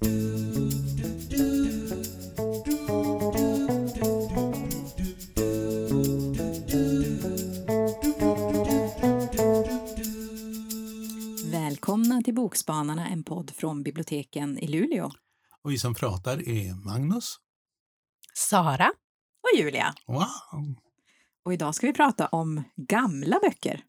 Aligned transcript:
Välkomna 0.00 0.12
till 12.24 12.34
Bokspanarna, 12.34 13.08
en 13.08 13.24
podd 13.24 13.50
från 13.50 13.82
biblioteken 13.82 14.58
i 14.58 14.66
Luleå. 14.66 15.10
Och 15.62 15.70
vi 15.70 15.78
som 15.78 15.94
pratar 15.94 16.48
är 16.48 16.84
Magnus. 16.84 17.36
Sara. 18.34 18.92
Och 19.42 19.58
Julia. 19.58 19.94
Wow! 20.06 20.26
Och 21.44 21.52
idag 21.52 21.74
ska 21.74 21.86
vi 21.86 21.92
prata 21.92 22.26
om 22.26 22.62
gamla 22.76 23.38
böcker. 23.42 23.84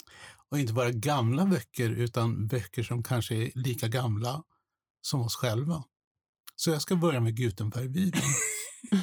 Och 0.50 0.60
inte 0.60 0.74
bara 0.74 0.92
gamla 0.92 1.46
böcker, 1.46 1.90
utan 1.90 2.48
böcker 2.48 2.84
som 2.84 3.04
kanske 3.04 3.36
är 3.36 3.52
lika 3.56 3.88
gamla 3.88 4.44
som 5.02 5.22
oss 5.22 5.36
själva. 5.36 5.84
Så 6.60 6.70
jag 6.70 6.82
ska 6.82 6.96
börja 6.96 7.20
med 7.20 7.36
Gutenberg-bibeln. 7.36 8.24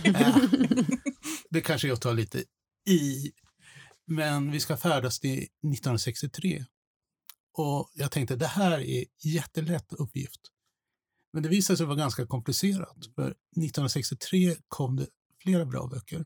Äh, 0.04 0.36
det 1.50 1.60
kanske 1.60 1.88
jag 1.88 2.00
tar 2.00 2.14
lite 2.14 2.44
i, 2.88 3.32
men 4.06 4.50
vi 4.50 4.60
ska 4.60 4.76
färdas 4.76 5.20
till 5.20 5.38
1963. 5.38 6.64
Och 7.58 7.90
jag 7.94 8.10
tänkte 8.10 8.36
det 8.36 8.46
här 8.46 8.80
är 8.80 9.04
jättelätt 9.24 9.92
uppgift. 9.92 10.40
Men 11.32 11.42
det 11.42 11.48
visade 11.48 11.76
sig 11.76 11.86
vara 11.86 11.96
ganska 11.96 12.26
komplicerat. 12.26 12.96
För 13.14 13.26
1963 13.26 14.56
kom 14.68 14.96
det 14.96 15.06
flera 15.42 15.66
bra 15.66 15.86
böcker. 15.86 16.24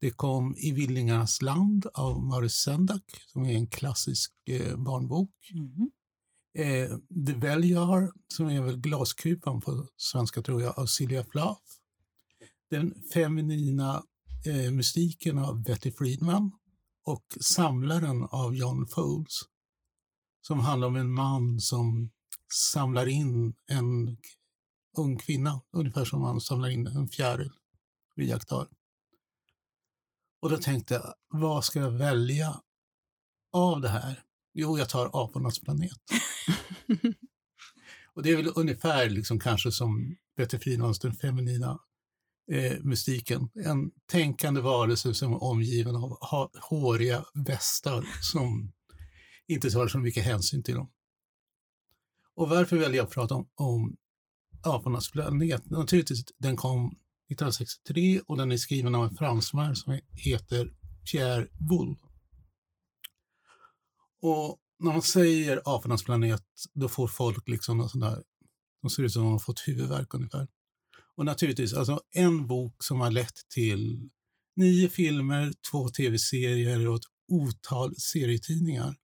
Det 0.00 0.10
kom 0.10 0.56
I 0.56 0.72
villingarnas 0.72 1.42
land 1.42 1.86
av 1.94 2.22
Maurice 2.22 2.56
Sendak 2.56 3.02
som 3.26 3.44
är 3.44 3.52
en 3.52 3.66
klassisk 3.66 4.32
eh, 4.48 4.76
barnbok. 4.76 5.30
Mm. 5.54 5.90
Eh, 6.58 6.88
The 7.26 7.74
har 7.74 8.12
som 8.28 8.46
är 8.46 8.62
väl 8.62 8.76
Glaskupan 8.76 9.60
på 9.60 9.88
svenska 9.96 10.42
tror 10.42 10.62
jag, 10.62 10.78
av 10.78 10.86
Silja 10.86 11.24
Plath. 11.24 11.60
Den 12.70 12.94
feminina 13.12 14.02
eh, 14.46 14.70
mystiken 14.70 15.38
av 15.38 15.62
Betty 15.62 15.92
Friedman 15.92 16.52
och 17.04 17.24
Samlaren 17.40 18.24
av 18.24 18.54
John 18.54 18.86
Foles. 18.86 19.40
som 20.40 20.60
handlar 20.60 20.88
om 20.88 20.96
en 20.96 21.12
man 21.12 21.60
som 21.60 22.10
samlar 22.72 23.06
in 23.06 23.54
en 23.66 24.18
ung 24.96 25.18
kvinna, 25.18 25.60
ungefär 25.72 26.04
som 26.04 26.20
man 26.20 26.40
samlar 26.40 26.68
in 26.68 26.86
en 26.86 27.08
fjäril 27.08 27.52
vid 28.14 28.28
jaktar. 28.28 28.68
Och 30.40 30.50
då 30.50 30.56
tänkte 30.56 30.94
jag, 30.94 31.14
vad 31.28 31.64
ska 31.64 31.78
jag 31.78 31.90
välja 31.90 32.60
av 33.52 33.80
det 33.80 33.88
här? 33.88 34.25
Jo, 34.58 34.78
jag 34.78 34.88
tar 34.88 35.10
Apornas 35.24 35.60
planet. 35.60 35.98
och 38.14 38.22
det 38.22 38.30
är 38.30 38.36
väl 38.36 38.52
ungefär 38.54 39.10
liksom 39.10 39.40
kanske 39.40 39.72
som 39.72 40.16
Peter 40.36 40.58
Fridmans 40.58 40.98
Den 40.98 41.14
feminina 41.14 41.78
eh, 42.52 42.78
mystiken. 42.82 43.48
En 43.54 43.90
tänkande 44.06 44.60
varelse 44.60 45.14
som 45.14 45.32
är 45.32 45.42
omgiven 45.42 45.96
av 45.96 46.18
ha, 46.30 46.50
håriga 46.60 47.24
västar 47.34 48.06
som 48.22 48.72
inte 49.46 49.70
tar 49.70 49.88
så 49.88 49.98
mycket 49.98 50.24
hänsyn 50.24 50.62
till 50.62 50.74
dem. 50.74 50.90
Och 52.34 52.48
varför 52.48 52.76
väljer 52.76 52.96
jag 52.96 53.06
att 53.06 53.14
prata 53.14 53.34
om, 53.34 53.48
om 53.54 53.96
Apornas 54.62 55.10
planet? 55.10 55.70
Naturligtvis, 55.70 56.24
den 56.38 56.56
kom 56.56 56.86
1963 56.86 58.20
och 58.26 58.36
den 58.36 58.52
är 58.52 58.56
skriven 58.56 58.94
av 58.94 59.04
en 59.04 59.16
fransman 59.16 59.76
som 59.76 60.00
heter 60.12 60.72
Pierre 61.12 61.46
Boulle. 61.68 61.96
Och 64.26 64.58
när 64.78 64.92
man 64.92 65.02
säger 65.02 65.62
Apornas 65.64 66.04
planet, 66.04 66.44
då 66.74 66.88
får 66.88 67.08
folk 67.08 67.48
liksom 67.48 67.80
en 67.80 67.88
sån 67.88 68.00
där, 68.00 68.22
de 68.82 68.90
ser 68.90 69.02
ut 69.02 69.12
som 69.12 69.22
de 69.22 69.32
har 69.32 69.38
fått 69.38 69.68
huvudvärk 69.68 70.14
ungefär. 70.14 70.48
Och 71.16 71.24
naturligtvis, 71.24 71.74
alltså 71.74 72.00
en 72.10 72.46
bok 72.46 72.84
som 72.84 73.00
har 73.00 73.10
lett 73.10 73.48
till 73.54 74.10
nio 74.56 74.88
filmer, 74.88 75.52
två 75.70 75.88
tv-serier 75.88 76.88
och 76.88 76.96
ett 76.96 77.02
otal 77.28 77.96
serietidningar 77.96 78.96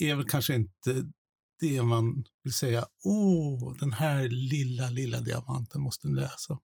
är 0.00 0.14
väl 0.14 0.28
kanske 0.28 0.54
inte 0.54 1.12
det 1.60 1.82
man 1.82 2.24
vill 2.42 2.52
säga, 2.52 2.86
åh, 3.04 3.76
den 3.78 3.92
här 3.92 4.28
lilla, 4.28 4.90
lilla 4.90 5.20
diamanten 5.20 5.80
måste 5.80 6.08
ni 6.08 6.14
läsa. 6.14 6.58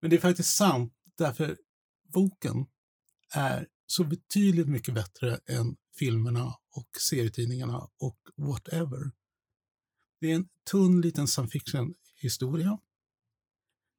Men 0.00 0.10
det 0.10 0.16
är 0.16 0.20
faktiskt 0.20 0.56
sant, 0.56 0.92
därför 1.18 1.56
boken 2.12 2.66
är 3.34 3.68
så 3.86 4.04
betydligt 4.04 4.68
mycket 4.68 4.94
bättre 4.94 5.38
än 5.46 5.76
filmerna 5.98 6.54
och 6.70 6.88
serietidningarna 7.00 7.88
och 7.98 8.18
whatever. 8.36 9.10
Det 10.20 10.30
är 10.30 10.34
en 10.34 10.48
tunn 10.70 11.00
liten 11.00 11.28
science 11.28 11.52
fiction-historia 11.52 12.78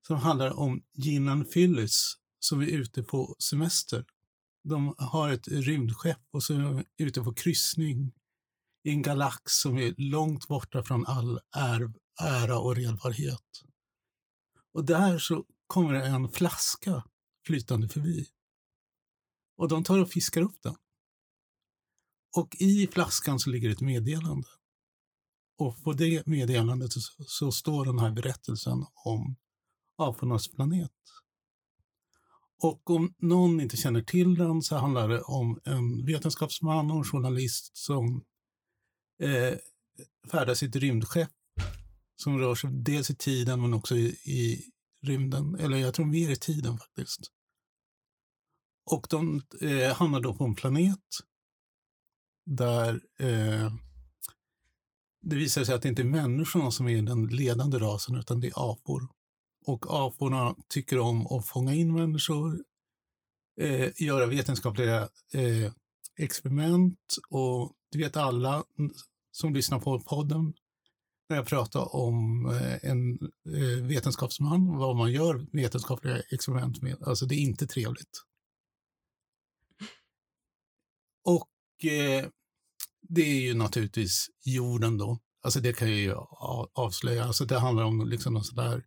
som 0.07 0.17
handlar 0.17 0.59
om 0.59 0.83
Ginnan 0.93 1.45
Phyllis 1.45 2.17
som 2.39 2.61
är 2.61 2.65
ute 2.65 3.03
på 3.03 3.35
semester. 3.39 4.05
De 4.63 4.95
har 4.97 5.29
ett 5.29 5.47
rymdskepp 5.47 6.21
och 6.31 6.43
så 6.43 6.53
är 6.53 6.59
de 6.59 6.83
ute 6.97 7.21
på 7.21 7.33
kryssning 7.33 8.11
i 8.83 8.89
en 8.89 9.01
galax 9.01 9.53
som 9.53 9.77
är 9.77 9.93
långt 9.97 10.47
borta 10.47 10.83
från 10.83 11.05
all 11.05 11.39
är, 11.55 11.93
ära 12.21 12.59
och 12.59 12.75
redbarhet. 12.75 13.63
Och 14.73 14.85
där 14.85 15.19
så 15.19 15.45
kommer 15.67 15.93
en 15.93 16.29
flaska 16.29 17.03
flytande 17.45 17.89
förbi. 17.89 18.27
Och 19.57 19.67
de 19.67 19.83
tar 19.83 19.99
och 19.99 20.09
fiskar 20.09 20.41
upp 20.41 20.61
den. 20.61 20.75
Och 22.35 22.55
i 22.59 22.87
flaskan 22.87 23.39
så 23.39 23.49
ligger 23.49 23.69
ett 23.69 23.81
meddelande. 23.81 24.47
Och 25.57 25.83
på 25.83 25.93
det 25.93 26.27
meddelandet 26.27 26.93
så, 26.93 26.99
så 27.27 27.51
står 27.51 27.85
den 27.85 27.99
här 27.99 28.11
berättelsen 28.11 28.85
om 28.93 29.35
apornas 29.97 30.47
planet. 30.47 30.91
Och 32.61 32.89
om 32.89 33.13
någon 33.17 33.61
inte 33.61 33.77
känner 33.77 34.01
till 34.01 34.35
den 34.35 34.61
så 34.61 34.75
handlar 34.75 35.09
det 35.09 35.21
om 35.21 35.59
en 35.63 36.05
vetenskapsman 36.05 36.91
och 36.91 36.97
en 36.97 37.03
journalist 37.03 37.77
som 37.77 38.23
eh, 39.21 39.57
färdas 40.31 40.63
i 40.63 40.65
ett 40.65 40.75
rymdskepp 40.75 41.31
som 42.15 42.39
rör 42.39 42.55
sig 42.55 42.69
dels 42.73 43.09
i 43.09 43.15
tiden 43.15 43.61
men 43.61 43.73
också 43.73 43.95
i, 43.95 44.07
i 44.25 44.71
rymden, 45.01 45.55
eller 45.55 45.77
jag 45.77 45.93
tror 45.93 46.05
mer 46.05 46.29
i 46.29 46.35
tiden 46.35 46.77
faktiskt. 46.77 47.31
Och 48.91 49.07
de 49.09 49.41
eh, 49.61 49.95
hamnar 49.95 50.19
då 50.19 50.33
på 50.33 50.43
en 50.43 50.55
planet 50.55 50.99
där 52.45 53.01
eh, 53.19 53.73
det 55.21 55.35
visar 55.35 55.63
sig 55.63 55.75
att 55.75 55.81
det 55.81 55.89
inte 55.89 56.01
är 56.01 56.05
människorna 56.05 56.71
som 56.71 56.87
är 56.87 57.01
den 57.01 57.27
ledande 57.27 57.77
rasen 57.77 58.15
utan 58.15 58.39
det 58.39 58.47
är 58.47 58.71
apor. 58.71 59.07
Och 59.65 59.85
aporna 59.89 60.55
tycker 60.67 60.99
om 60.99 61.27
att 61.27 61.47
fånga 61.47 61.73
in 61.73 61.93
människor, 61.93 62.63
eh, 63.61 64.01
göra 64.01 64.25
vetenskapliga 64.25 65.09
eh, 65.33 65.71
experiment 66.17 67.15
och 67.29 67.73
det 67.91 67.97
vet 67.97 68.17
alla 68.17 68.63
som 69.31 69.53
lyssnar 69.53 69.79
på 69.79 69.99
podden 69.99 70.53
när 71.29 71.37
jag 71.37 71.47
pratar 71.47 71.95
om 71.95 72.45
eh, 72.45 72.89
en 72.91 73.13
eh, 73.55 73.85
vetenskapsman, 73.85 74.77
vad 74.77 74.95
man 74.95 75.11
gör 75.11 75.47
vetenskapliga 75.51 76.21
experiment 76.31 76.81
med. 76.81 77.03
Alltså 77.03 77.25
det 77.25 77.35
är 77.35 77.39
inte 77.39 77.67
trevligt. 77.67 78.23
Och 81.23 81.49
eh, 81.83 82.29
det 83.01 83.21
är 83.21 83.41
ju 83.41 83.53
naturligtvis 83.53 84.27
jorden 84.43 84.97
då. 84.97 85.19
Alltså 85.41 85.59
det 85.59 85.73
kan 85.73 85.89
jag 85.89 85.97
ju 85.97 86.15
avslöja. 86.73 87.23
Alltså 87.23 87.45
det 87.45 87.59
handlar 87.59 87.83
om 87.83 88.07
liksom 88.07 88.33
någon 88.33 88.43
sån 88.43 88.55
där 88.55 88.85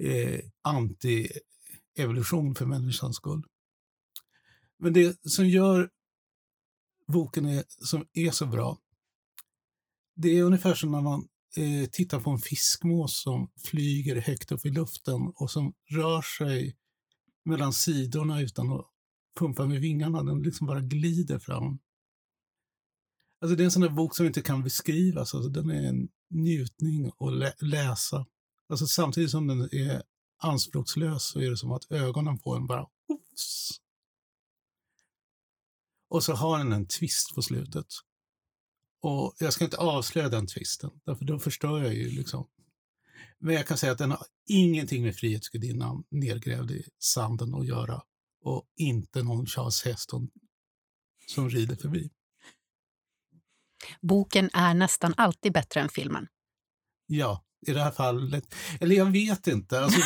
eh, 0.00 0.40
anti-evolution 0.62 2.54
för 2.54 2.66
människans 2.66 3.16
skull. 3.16 3.42
Men 4.78 4.92
det 4.92 5.18
som 5.22 5.48
gör 5.48 5.90
boken 7.06 7.46
är, 7.46 7.64
som 7.68 8.06
är 8.12 8.30
så 8.30 8.46
bra, 8.46 8.78
det 10.16 10.38
är 10.38 10.42
ungefär 10.42 10.74
som 10.74 10.90
när 10.90 11.00
man 11.00 11.28
eh, 11.56 11.88
tittar 11.90 12.20
på 12.20 12.30
en 12.30 12.38
fiskmås 12.38 13.22
som 13.22 13.50
flyger 13.64 14.20
högt 14.20 14.52
upp 14.52 14.66
i 14.66 14.70
luften 14.70 15.32
och 15.34 15.50
som 15.50 15.74
rör 15.90 16.22
sig 16.22 16.76
mellan 17.44 17.72
sidorna 17.72 18.40
utan 18.40 18.72
att 18.72 18.86
pumpa 19.38 19.66
med 19.66 19.80
vingarna. 19.80 20.22
Den 20.22 20.42
liksom 20.42 20.66
bara 20.66 20.80
glider 20.80 21.38
fram. 21.38 21.78
Alltså 23.44 23.56
det 23.56 23.62
är 23.62 23.64
en 23.64 23.70
sån 23.70 23.82
där 23.82 23.88
bok 23.88 24.16
som 24.16 24.26
inte 24.26 24.42
kan 24.42 24.62
beskrivas. 24.62 25.34
Alltså 25.34 25.50
den 25.50 25.70
är 25.70 25.88
en 25.88 26.08
njutning 26.30 27.12
att 27.18 27.32
lä 27.32 27.54
läsa. 27.60 28.26
Alltså 28.68 28.86
samtidigt 28.86 29.30
som 29.30 29.46
den 29.46 29.60
är 29.60 30.02
anspråkslös 30.42 31.24
så 31.24 31.40
är 31.40 31.50
det 31.50 31.56
som 31.56 31.72
att 31.72 31.92
ögonen 31.92 32.38
på 32.38 32.54
en 32.54 32.66
bara 32.66 32.86
Oops. 33.08 33.70
Och 36.08 36.24
så 36.24 36.32
har 36.32 36.58
den 36.58 36.72
en 36.72 36.86
twist 36.86 37.34
på 37.34 37.42
slutet. 37.42 37.86
Och 39.02 39.34
jag 39.38 39.52
ska 39.52 39.64
inte 39.64 39.76
avslöja 39.76 40.28
den 40.28 40.46
twisten, 40.46 40.90
därför 41.04 41.24
då 41.24 41.38
förstör 41.38 41.82
jag 41.82 41.94
ju 41.94 42.10
liksom. 42.10 42.48
Men 43.38 43.54
jag 43.54 43.66
kan 43.66 43.78
säga 43.78 43.92
att 43.92 43.98
den 43.98 44.10
har 44.10 44.26
ingenting 44.48 45.02
med 45.02 45.16
Frihetsgudinnan 45.16 46.04
nedgrävd 46.10 46.70
i 46.70 46.84
sanden 46.98 47.54
att 47.54 47.66
göra 47.66 48.02
och 48.44 48.64
inte 48.76 49.22
någon 49.22 49.46
Charles 49.46 49.84
Heston 49.84 50.30
som 51.26 51.50
rider 51.50 51.76
förbi. 51.76 52.10
Boken 54.00 54.50
är 54.52 54.74
nästan 54.74 55.14
alltid 55.16 55.52
bättre 55.52 55.80
än 55.80 55.88
filmen. 55.88 56.26
Ja, 57.06 57.44
i 57.66 57.72
det 57.72 57.82
här 57.82 57.90
fallet. 57.90 58.54
Eller 58.80 58.96
jag 58.96 59.06
vet 59.10 59.46
inte. 59.46 59.80
Alltså, 59.80 60.00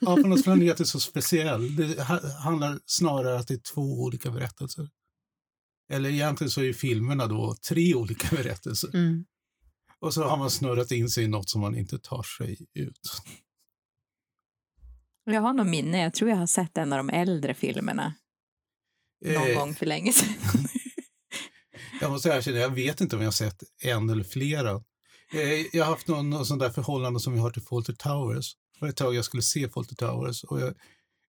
Apornas 0.00 0.42
planet 0.42 0.80
är 0.80 0.84
så 0.84 1.00
speciell. 1.00 1.76
Det 1.76 2.02
handlar 2.44 2.78
snarare 2.86 3.38
att 3.38 3.48
det 3.48 3.54
är 3.54 3.74
två 3.74 4.02
olika 4.02 4.30
berättelser. 4.30 4.88
Eller 5.92 6.10
egentligen 6.10 6.50
så 6.50 6.62
är 6.62 6.72
filmerna 6.72 7.26
då 7.26 7.56
tre 7.68 7.94
olika 7.94 8.36
berättelser. 8.36 8.94
Mm. 8.94 9.24
Och 10.00 10.14
så 10.14 10.24
har 10.24 10.36
man 10.36 10.50
snurrat 10.50 10.90
in 10.90 11.08
sig 11.10 11.24
i 11.24 11.28
något 11.28 11.50
som 11.50 11.60
man 11.60 11.76
inte 11.76 11.98
tar 11.98 12.22
sig 12.22 12.58
ut. 12.74 13.22
Jag 15.24 15.40
har 15.40 15.52
något 15.52 15.66
minne, 15.66 16.02
jag 16.02 16.14
tror 16.14 16.30
jag 16.30 16.36
har 16.36 16.46
sett 16.46 16.78
en 16.78 16.92
av 16.92 16.96
de 16.96 17.10
äldre 17.10 17.54
filmerna. 17.54 18.14
Någon 19.24 19.50
Eh, 19.50 19.58
gång 19.58 19.74
för 19.74 19.86
länge 19.86 20.12
sedan. 20.12 20.34
Jag 22.00 22.10
måste 22.10 22.28
erkänna, 22.28 22.58
jag 22.58 22.74
vet 22.74 23.00
inte 23.00 23.16
om 23.16 23.22
jag 23.22 23.26
har 23.26 23.32
sett 23.32 23.62
en 23.82 24.10
eller 24.10 24.24
flera. 24.24 24.70
Eh, 25.32 25.76
jag 25.76 25.84
har 25.84 25.90
haft 25.92 26.08
någon, 26.08 26.30
någon 26.30 26.46
sån 26.46 26.58
där 26.58 26.70
förhållande 26.70 27.20
som 27.20 27.32
vi 27.32 27.38
har 27.38 27.50
till 27.50 27.62
Fawlty 27.62 27.94
Towers. 27.94 28.54
Det 28.54 28.84
var 28.84 28.88
ett 28.88 28.96
tag 28.96 29.14
jag 29.14 29.24
skulle 29.24 29.42
se 29.42 29.68
Fawlty 29.68 29.94
Towers 29.94 30.44
och 30.44 30.60
jag, 30.60 30.74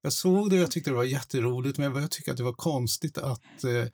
jag 0.01 0.13
såg 0.13 0.49
det 0.49 0.55
och 0.55 0.61
jag 0.61 0.71
tyckte 0.71 0.89
det 0.89 0.95
var 0.95 1.03
jätteroligt 1.03 1.77
men 1.77 1.95
jag 1.95 2.11
tycker 2.11 2.31
att 2.31 2.37
det 2.37 2.43
var 2.43 2.53
konstigt 2.53 3.17
att 3.17 3.63
eh, 3.63 3.85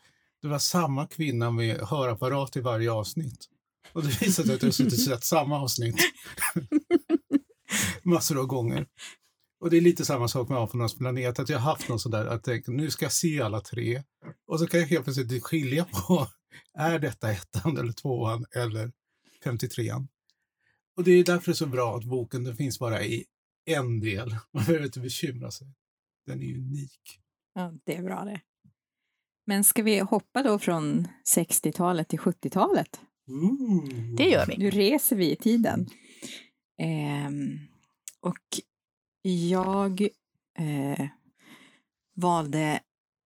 det 0.41 0.47
var 0.47 0.59
samma 0.59 1.07
kvinna 1.07 1.51
med 1.51 1.81
hörapparat 1.81 2.55
i 2.55 2.59
varje 2.61 2.91
avsnitt. 2.91 3.45
Och 3.93 4.03
det 4.03 4.21
visade 4.21 4.47
sig 4.47 4.55
att 4.55 4.63
jag 4.63 4.73
suttit 4.73 4.93
och 4.93 4.99
sett 4.99 5.23
samma 5.23 5.61
avsnitt 5.61 5.95
massor 8.03 8.39
av 8.39 8.45
gånger. 8.45 8.87
Och 9.59 9.69
det 9.69 9.77
är 9.77 9.81
lite 9.81 10.05
samma 10.05 10.27
sak 10.27 10.49
med 10.49 10.57
Apornas 10.57 10.95
planet, 10.95 11.39
att 11.39 11.49
jag 11.49 11.59
har 11.59 11.71
haft 11.71 11.89
någon 11.89 11.99
sån 11.99 12.11
där 12.11 12.25
att 12.25 12.43
tänka, 12.43 12.71
nu 12.71 12.91
ska 12.91 13.05
jag 13.05 13.11
se 13.11 13.41
alla 13.41 13.61
tre. 13.61 14.03
Och 14.47 14.59
så 14.59 14.67
kan 14.67 14.79
jag 14.79 14.87
helt 14.87 15.03
plötsligt 15.03 15.43
skilja 15.43 15.85
på, 15.85 16.27
är 16.73 16.99
detta 16.99 17.31
ettan 17.31 17.77
eller 17.77 17.91
tvåan 17.91 18.45
eller 18.55 18.91
53an? 19.45 20.07
Och 20.95 21.03
det 21.03 21.11
är 21.11 21.23
därför 21.23 21.45
det 21.45 21.51
är 21.51 21.55
så 21.55 21.67
bra 21.67 21.97
att 21.97 22.03
boken 22.03 22.43
den 22.43 22.55
finns 22.55 22.79
bara 22.79 23.03
i 23.03 23.25
en 23.65 23.99
del. 23.99 24.29
Man 24.53 24.63
behöver 24.65 24.85
inte 24.85 24.99
bekymra 24.99 25.51
sig. 25.51 25.67
Den 26.25 26.43
är 26.43 26.57
unik. 26.57 27.19
Ja, 27.53 27.73
det 27.83 27.95
är 27.95 28.03
bra 28.03 28.25
det. 28.25 28.41
Men 29.45 29.63
ska 29.63 29.83
vi 29.83 29.99
hoppa 29.99 30.43
då 30.43 30.59
från 30.59 31.07
60-talet 31.35 32.07
till 32.07 32.19
70-talet? 32.19 33.01
Det 34.17 34.29
gör 34.29 34.45
vi. 34.45 34.57
Nu 34.57 34.69
reser 34.69 35.15
vi 35.15 35.31
i 35.31 35.35
tiden. 35.35 35.89
Ehm, 36.77 37.59
och 38.19 38.59
jag 39.21 40.01
eh, 40.59 41.07
valde 42.15 42.79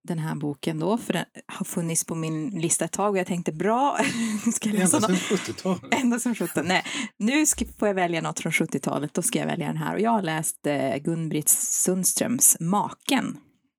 den 0.08 0.20
här 0.20 0.36
boken 0.36 0.80
då, 0.80 0.98
för 0.98 1.14
den 1.14 1.26
har 1.48 1.66
funnits 1.66 2.06
på 2.06 2.16
min 2.16 2.50
lista 2.50 2.86
ett 2.86 2.92
tag 2.92 3.12
och 3.12 3.18
jag 3.18 3.28
tänkte 3.28 3.52
bra, 3.52 3.98
ska 4.54 4.70
jag 4.70 4.80
läsa 4.80 4.98
Ända 4.98 5.08
sedan 5.08 5.16
70-talet. 5.16 5.94
Ända 6.02 6.20
som 6.20 6.36
17. 6.36 6.66
Nej, 6.68 6.84
nu 7.18 7.46
ska, 7.46 7.66
får 7.80 7.88
jag 7.88 7.96
välja 7.96 8.22
något 8.22 8.40
från 8.40 8.52
70-talet, 8.52 9.14
då 9.14 9.22
ska 9.22 9.40
jag 9.40 9.46
välja 9.46 9.68
den 9.68 9.78
här. 9.78 9.94
Och 9.94 10.02
jag 10.02 10.12
har 10.12 10.22
läst 10.22 10.68
eh, 10.68 10.96
Gun-Britt 10.96 11.50
Sundströms 11.50 12.58
Maken. 12.60 13.38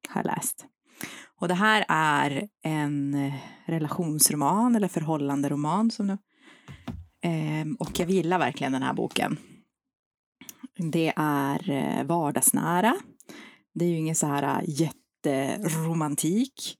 Har 0.09 0.25
läst. 0.25 0.65
Och 1.41 1.49
det 1.49 1.55
här 1.55 1.85
är 1.89 2.49
en 2.65 3.15
eh, 3.15 3.35
relationsroman 3.67 4.77
eller 4.77 4.89
förhållanderoman. 4.89 5.91
Som 5.91 6.07
nu. 6.07 6.19
Ehm, 7.23 7.75
och 7.75 8.01
jag 8.01 8.11
gillar 8.11 8.39
verkligen 8.39 8.73
den 8.73 8.83
här 8.83 8.95
boken. 8.95 9.37
Det 10.93 11.13
är 11.17 11.71
eh, 11.71 12.05
vardagsnära. 12.05 12.97
Det 13.75 13.85
är 13.85 13.89
ju 13.89 13.97
ingen 13.97 14.15
så 14.15 14.27
här 14.27 14.43
eh, 14.43 14.69
jätteromantik. 15.27 16.77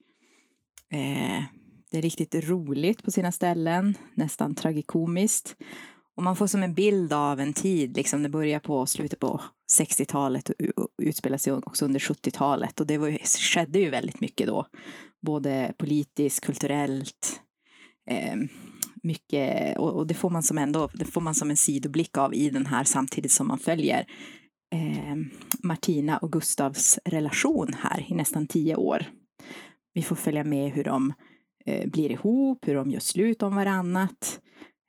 Eh, 0.91 1.43
det 1.91 1.97
är 1.97 2.01
riktigt 2.01 2.35
roligt 2.35 3.03
på 3.03 3.11
sina 3.11 3.31
ställen, 3.31 3.97
nästan 4.13 4.55
tragikomiskt. 4.55 5.55
Och 6.15 6.23
man 6.23 6.35
får 6.35 6.47
som 6.47 6.63
en 6.63 6.73
bild 6.73 7.13
av 7.13 7.39
en 7.39 7.53
tid, 7.53 7.97
liksom 7.97 8.23
det 8.23 8.29
börjar 8.29 8.59
på 8.59 8.85
slutet 8.85 9.19
på 9.19 9.41
60-talet 9.79 10.49
och 10.49 10.87
utspelar 10.97 11.37
sig 11.37 11.53
också 11.53 11.85
under 11.85 11.99
70-talet. 11.99 12.79
Och 12.79 12.87
det 12.87 12.97
var, 12.97 13.17
skedde 13.53 13.79
ju 13.79 13.89
väldigt 13.89 14.21
mycket 14.21 14.47
då, 14.47 14.65
både 15.21 15.73
politiskt, 15.77 16.45
kulturellt, 16.45 17.41
eh, 18.09 18.35
mycket, 19.03 19.77
och, 19.77 19.91
och 19.91 20.07
det 20.07 20.13
får 20.13 20.29
man 20.29 20.43
som 20.43 20.57
ändå, 20.57 20.89
det 20.93 21.05
får 21.05 21.21
man 21.21 21.35
som 21.35 21.49
en 21.49 21.57
sidoblick 21.57 22.17
av 22.17 22.33
i 22.33 22.49
den 22.49 22.65
här 22.65 22.83
samtidigt 22.83 23.31
som 23.31 23.47
man 23.47 23.59
följer 23.59 24.05
eh, 24.71 25.15
Martina 25.63 26.17
och 26.17 26.31
Gustavs 26.31 26.99
relation 27.05 27.73
här 27.73 28.05
i 28.09 28.15
nästan 28.15 28.47
tio 28.47 28.75
år. 28.75 29.05
Vi 29.93 30.01
får 30.01 30.15
följa 30.15 30.43
med 30.43 30.71
hur 30.71 30.83
de 30.83 31.13
eh, 31.65 31.89
blir 31.89 32.11
ihop, 32.11 32.67
hur 32.67 32.75
de 32.75 32.91
gör 32.91 32.99
slut 32.99 33.43
om 33.43 33.55
varannat. 33.55 34.41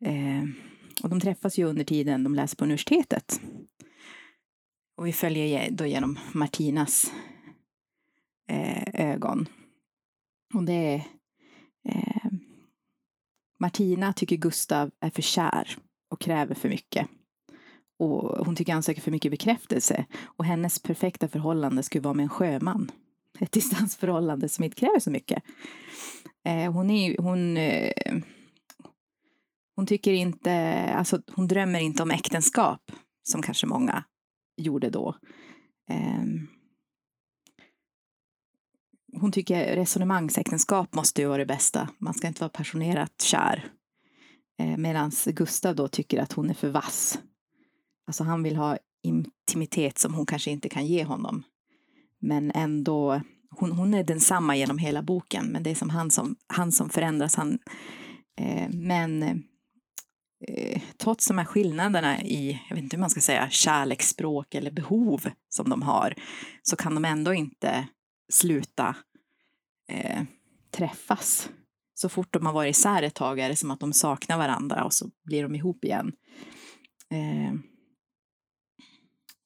Eh, 0.05 0.44
och 1.03 1.09
de 1.09 1.21
träffas 1.21 1.59
ju 1.59 1.65
under 1.65 1.85
tiden 1.85 2.25
de 2.25 2.35
läser 2.35 2.56
på 2.56 2.65
universitetet. 2.65 3.41
Och 4.97 5.06
vi 5.06 5.12
följer 5.12 5.71
då 5.71 5.87
genom 5.87 6.19
Martinas 6.32 7.12
eh, 8.50 9.11
ögon. 9.11 9.49
Och 10.55 10.65
det 10.65 10.73
är... 10.73 11.03
Ehm, 11.88 12.41
Martina 13.61 14.12
tycker 14.12 14.37
Gustav 14.37 14.91
är 15.00 15.11
för 15.11 15.23
kär 15.23 15.77
och 16.11 16.21
kräver 16.21 16.55
för 16.55 16.69
mycket. 16.69 17.09
Och 18.00 18.47
hon 18.47 18.56
tycker 18.56 18.73
han 18.73 18.82
söker 18.82 19.00
för 19.00 19.11
mycket 19.11 19.31
bekräftelse. 19.31 20.05
Och 20.25 20.44
hennes 20.44 20.79
perfekta 20.79 21.29
förhållande 21.29 21.82
skulle 21.82 22.02
vara 22.02 22.14
med 22.14 22.23
en 22.23 22.29
sjöman. 22.29 22.91
Ett 23.41 23.52
distansförhållande 23.52 24.49
som 24.49 24.64
inte 24.64 24.76
kräver 24.76 24.99
så 24.99 25.11
mycket. 25.11 25.43
Eh, 26.44 26.73
hon 26.73 26.91
är 26.91 27.08
ju- 27.08 27.17
hon, 27.19 27.56
eh, 27.56 27.93
hon 29.76 29.87
tycker 29.87 30.12
inte, 30.12 30.52
alltså 30.94 31.23
hon 31.32 31.49
drömmer 31.49 31.81
inte 31.81 32.02
om 32.02 32.11
äktenskap 32.11 32.93
som 33.23 33.43
kanske 33.43 33.67
många 33.67 34.05
gjorde 34.56 34.91
då. 34.91 35.17
Eh, 35.91 36.25
hon 39.20 39.32
tycker 39.32 39.76
resonemangsäktenskap 39.76 40.94
måste 40.94 41.23
ju 41.23 41.29
vara 41.29 41.38
det 41.38 41.46
bästa. 41.46 41.88
Man 41.99 42.14
ska 42.14 42.29
inte 42.29 42.41
vara 42.41 42.49
passionerat 42.50 43.23
kär. 43.23 43.70
Eh, 44.58 44.76
Medan 44.76 45.11
Gustav 45.26 45.76
då 45.76 45.88
tycker 45.88 46.23
att 46.23 46.32
hon 46.32 46.50
är 46.50 46.55
för 46.55 46.69
vass. 46.69 47.19
Alltså 48.10 48.24
han 48.24 48.42
vill 48.42 48.56
ha 48.56 48.78
intimitet 49.02 49.98
som 49.98 50.14
hon 50.14 50.26
kanske 50.26 50.50
inte 50.50 50.68
kan 50.68 50.86
ge 50.86 51.04
honom. 51.04 51.42
Men 52.20 52.50
ändå, 52.54 53.20
hon, 53.50 53.72
hon 53.72 53.94
är 53.94 54.04
densamma 54.04 54.56
genom 54.56 54.78
hela 54.78 55.02
boken, 55.02 55.46
men 55.46 55.62
det 55.62 55.70
är 55.70 55.74
som 55.74 55.90
han 55.90 56.10
som, 56.10 56.36
han 56.46 56.72
som 56.72 56.90
förändras. 56.90 57.36
Han, 57.36 57.58
eh, 58.40 58.68
men 58.70 59.22
eh, 60.48 60.82
trots 60.96 61.28
de 61.28 61.38
här 61.38 61.44
skillnaderna 61.44 62.22
i, 62.22 62.60
jag 62.68 62.76
vet 62.76 62.84
inte 62.84 62.96
hur 62.96 63.00
man 63.00 63.10
ska 63.10 63.20
säga, 63.20 63.50
kärleksspråk 63.50 64.55
eller 64.55 64.70
behov 64.70 65.31
som 65.48 65.69
de 65.69 65.82
har, 65.82 66.14
så 66.62 66.76
kan 66.76 66.94
de 66.94 67.05
ändå 67.05 67.34
inte 67.34 67.88
sluta 68.32 68.96
eh, 69.88 70.22
träffas. 70.70 71.48
Så 71.94 72.08
fort 72.08 72.32
de 72.32 72.46
har 72.46 72.52
varit 72.52 72.76
isär 72.76 73.02
ett 73.02 73.14
tag 73.14 73.38
är 73.38 73.48
det 73.48 73.56
som 73.56 73.70
att 73.70 73.81
de 73.81 73.93
saknar 73.93 74.38
varandra 74.38 74.84
och 74.84 74.93
så 74.93 75.10
blir 75.24 75.43
de 75.43 75.55
ihop 75.55 75.84
igen. 75.84 76.12
Eh, 77.10 77.69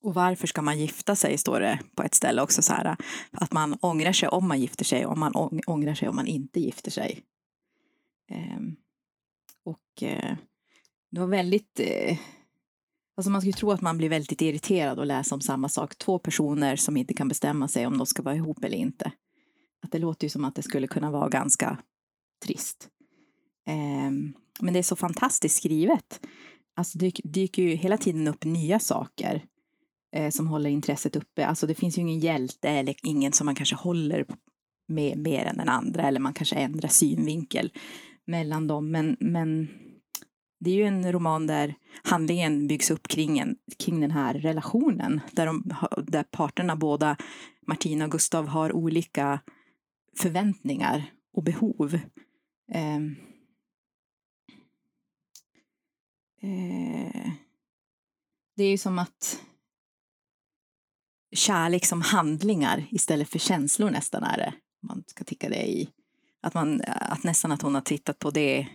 och 0.05 0.15
varför 0.15 0.47
ska 0.47 0.63
man 0.63 0.79
gifta 0.79 1.17
sig, 1.17 1.39
står 1.39 1.61
det 1.61 1.81
på 1.95 2.03
ett 2.03 2.15
ställe 2.15 2.43
också, 2.43 2.63
så 2.63 2.73
här, 2.73 2.97
att 3.33 3.53
man 3.53 3.75
ångrar 3.81 4.13
sig 4.13 4.29
om 4.29 4.49
man 4.49 4.61
gifter 4.61 4.85
sig 4.85 5.07
och 5.07 5.19
man 5.19 5.33
ångrar 5.67 5.95
sig 5.95 6.09
om 6.09 6.17
man 6.17 6.27
inte 6.27 6.61
gifter 6.61 6.91
sig. 6.91 7.23
Ehm, 8.31 8.77
och 9.65 10.03
eh, 10.03 10.37
det 11.11 11.21
var 11.21 11.27
väldigt, 11.27 11.81
eh, 11.81 12.19
alltså 13.17 13.31
man 13.31 13.41
skulle 13.41 13.53
tro 13.53 13.71
att 13.73 13.81
man 13.81 13.99
blir 13.99 14.09
väldigt 14.09 14.43
irriterad 14.43 14.99
och 14.99 15.07
läsa 15.07 15.35
om 15.35 15.41
samma 15.41 15.69
sak. 15.69 15.99
Två 15.99 16.19
personer 16.19 16.77
som 16.77 16.97
inte 16.97 17.15
kan 17.15 17.29
bestämma 17.29 17.69
sig 17.69 17.87
om 17.87 17.99
de 17.99 18.07
ska 18.07 18.23
vara 18.23 18.37
ihop 18.37 18.65
eller 18.65 18.77
inte. 18.77 19.13
Att 19.83 19.93
det 19.93 19.99
låter 19.99 20.25
ju 20.25 20.31
som 20.31 20.45
att 20.45 20.55
det 20.55 20.63
skulle 20.63 20.87
kunna 20.87 21.11
vara 21.11 21.29
ganska 21.29 21.79
trist. 22.45 22.89
Ehm, 23.67 24.35
men 24.61 24.73
det 24.75 24.79
är 24.79 24.83
så 24.83 24.97
fantastiskt 24.97 25.57
skrivet. 25.57 26.27
Alltså 26.77 26.99
det 26.99 27.13
dyker 27.25 27.63
ju 27.63 27.75
hela 27.75 27.99
tiden 27.99 28.29
upp 28.29 28.45
nya 28.45 28.79
saker 28.79 29.45
eh, 30.15 30.31
som 30.31 30.49
håller 30.49 30.71
intresset 30.71 31.17
uppe. 31.17 31.47
Alltså 31.47 31.67
det 31.67 31.75
finns 31.75 31.99
ju 31.99 32.03
ingen 32.03 32.21
hjälte 32.21 32.69
eller 32.69 32.95
ingen 33.03 33.33
som 33.33 33.45
man 33.45 33.55
kanske 33.55 33.77
håller 33.77 34.27
med 34.89 35.19
mer 35.19 35.45
än 35.45 35.57
den 35.57 35.69
andra 35.69 36.03
eller 36.03 36.21
man 36.21 36.35
kanske 36.35 36.57
ändrar 36.57 36.89
synvinkel 36.89 37.73
mellan 38.27 38.67
dem. 38.67 38.91
Men, 38.91 39.17
men 39.21 39.69
det 40.61 40.71
är 40.71 40.75
ju 40.75 40.85
en 40.85 41.13
roman 41.13 41.47
där 41.47 41.75
handlingen 42.03 42.67
byggs 42.67 42.91
upp 42.91 43.09
kring, 43.09 43.39
en, 43.39 43.57
kring 43.79 44.01
den 44.01 44.11
här 44.11 44.35
relationen 44.35 45.21
där, 45.33 45.47
de, 45.47 45.75
där 46.07 46.23
parterna, 46.23 46.77
båda 46.77 47.17
Martina 47.67 48.05
och 48.05 48.11
Gustav, 48.11 48.47
har 48.47 48.73
olika 48.73 49.41
förväntningar 50.19 51.05
och 51.33 51.43
behov. 51.43 51.95
Eh, 52.73 53.01
Eh, 56.45 57.31
det 58.57 58.65
är 58.65 58.71
ju 58.71 58.79
som 58.79 58.99
att 58.99 59.43
kärlek 61.35 61.87
som 61.87 62.03
handlingar 62.03 62.87
istället 62.91 63.29
för 63.29 63.39
känslor 63.39 63.91
nästan 63.91 64.23
är 64.23 64.37
det. 64.37 64.55
Man 64.83 65.05
ska 65.07 65.25
ticka 65.25 65.49
det 65.49 65.69
i. 65.69 65.89
Att, 66.43 66.55
man, 66.55 66.83
att 66.87 67.25
nästan 67.25 67.53
att 67.53 67.63
hon 67.63 67.75
har 67.75 67.83
tittat 67.83 68.19
på 68.19 68.31
det 68.31 68.69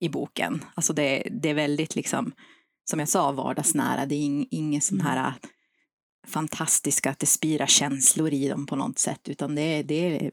i 0.00 0.08
boken. 0.08 0.64
Alltså 0.74 0.92
det, 0.92 1.28
det 1.30 1.50
är 1.50 1.54
väldigt 1.54 1.96
liksom 1.96 2.32
som 2.90 2.98
jag 2.98 3.08
sa, 3.08 3.32
vardagsnära. 3.32 4.06
Det 4.06 4.14
är 4.14 4.20
ing, 4.20 4.46
inget 4.50 4.84
sån 4.84 5.00
Mm. 5.00 5.06
här 5.06 5.34
fantastiska, 6.26 7.10
att 7.10 7.18
det 7.18 7.26
spirar 7.26 7.66
känslor 7.66 8.32
i 8.32 8.48
dem 8.48 8.66
på 8.66 8.76
något 8.76 8.98
sätt, 8.98 9.28
utan 9.28 9.54
det 9.54 9.62
är, 9.62 9.84
det 9.84 9.94
är 9.94 10.30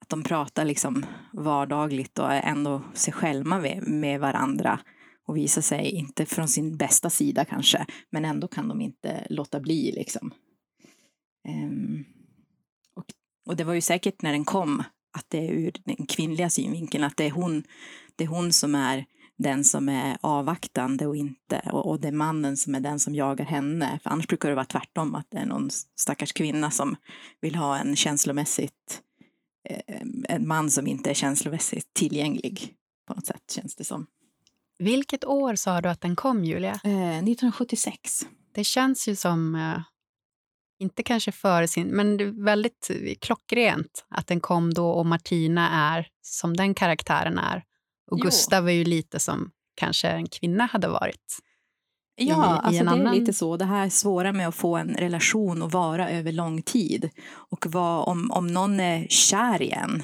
att 0.00 0.08
de 0.08 0.22
pratar 0.22 0.64
liksom 0.64 1.06
vardagligt 1.32 2.18
och 2.18 2.32
ändå 2.32 2.82
sig 2.94 3.12
själva 3.12 3.58
med, 3.58 3.82
med 3.86 4.20
varandra 4.20 4.80
och 5.26 5.36
visar 5.36 5.62
sig, 5.62 5.90
inte 5.90 6.26
från 6.26 6.48
sin 6.48 6.76
bästa 6.76 7.10
sida 7.10 7.44
kanske, 7.44 7.86
men 8.10 8.24
ändå 8.24 8.48
kan 8.48 8.68
de 8.68 8.80
inte 8.80 9.26
låta 9.30 9.60
bli 9.60 9.92
liksom. 9.92 10.32
Ehm, 11.48 12.04
och, 12.96 13.04
och 13.46 13.56
det 13.56 13.64
var 13.64 13.74
ju 13.74 13.80
säkert 13.80 14.22
när 14.22 14.32
den 14.32 14.44
kom 14.44 14.82
att 15.12 15.26
det 15.28 15.38
är 15.38 15.52
ur 15.52 15.72
den 15.84 16.06
kvinnliga 16.06 16.50
synvinkeln, 16.50 17.04
att 17.04 17.16
det 17.16 17.24
är 17.24 17.30
hon, 17.30 17.64
det 18.16 18.24
är 18.24 18.28
hon 18.28 18.52
som 18.52 18.74
är 18.74 19.04
den 19.38 19.64
som 19.64 19.88
är 19.88 20.18
avvaktande 20.20 21.06
och 21.06 21.16
inte, 21.16 21.62
och, 21.72 21.90
och 21.90 22.00
det 22.00 22.08
är 22.08 22.12
mannen 22.12 22.56
som 22.56 22.74
är 22.74 22.80
den 22.80 23.00
som 23.00 23.14
jagar 23.14 23.44
henne. 23.44 23.98
För 24.02 24.10
annars 24.10 24.26
brukar 24.26 24.48
det 24.48 24.54
vara 24.54 24.64
tvärtom, 24.64 25.14
att 25.14 25.26
det 25.30 25.38
är 25.38 25.46
någon 25.46 25.70
stackars 25.96 26.32
kvinna 26.32 26.70
som 26.70 26.96
vill 27.40 27.54
ha 27.54 27.78
en 27.78 27.96
känslomässigt, 27.96 29.02
eh, 29.68 30.02
en 30.28 30.48
man 30.48 30.70
som 30.70 30.86
inte 30.86 31.10
är 31.10 31.14
känslomässigt 31.14 31.94
tillgänglig 31.94 32.74
på 33.06 33.14
något 33.14 33.26
sätt, 33.26 33.50
känns 33.50 33.76
det 33.76 33.84
som. 33.84 34.06
Vilket 34.78 35.24
år 35.24 35.54
sa 35.54 35.80
du 35.80 35.88
att 35.88 36.00
den 36.00 36.16
kom, 36.16 36.44
Julia? 36.44 36.80
Eh, 36.84 37.18
1976. 37.18 38.26
Det 38.54 38.64
känns 38.64 39.08
ju 39.08 39.16
som, 39.16 39.54
eh, 39.54 39.82
inte 40.78 41.02
kanske 41.02 41.32
före 41.32 41.68
sin, 41.68 41.88
men 41.88 42.20
är 42.20 42.44
väldigt 42.44 42.90
eh, 42.90 43.14
klockrent 43.20 44.04
att 44.08 44.26
den 44.26 44.40
kom 44.40 44.74
då 44.74 44.90
och 44.90 45.06
Martina 45.06 45.70
är 45.94 46.06
som 46.22 46.56
den 46.56 46.74
karaktären 46.74 47.38
är. 47.38 47.64
Och 48.10 48.18
Jo. 48.18 48.22
Gustav 48.24 48.68
är 48.68 48.72
ju 48.72 48.84
lite 48.84 49.18
som 49.20 49.50
kanske 49.76 50.08
en 50.08 50.26
kvinna 50.28 50.66
hade 50.66 50.88
varit. 50.88 51.38
Ja, 52.14 52.24
i- 52.24 52.28
i 52.28 52.58
alltså 52.66 52.80
en 52.80 52.86
det 52.86 52.92
är 52.92 53.00
annan- 53.00 53.14
lite 53.18 53.32
så. 53.32 53.56
Det 53.56 53.64
här 53.64 53.88
svåra 53.88 54.32
med 54.32 54.48
att 54.48 54.54
få 54.54 54.76
en 54.76 54.94
relation 54.94 55.62
och 55.62 55.72
vara 55.72 56.10
över 56.10 56.32
lång 56.32 56.62
tid. 56.62 57.10
Och 57.32 57.66
vad, 57.68 58.08
om, 58.08 58.30
om 58.30 58.46
någon 58.46 58.80
är 58.80 59.06
kär 59.08 59.62
igen, 59.62 60.02